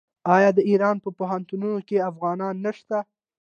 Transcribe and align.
آیا 0.35 0.49
د 0.57 0.59
ایران 0.69 0.95
په 1.03 1.09
پوهنتونونو 1.17 1.79
کې 1.87 2.05
افغانان 2.11 2.55
نشته؟ 2.65 2.97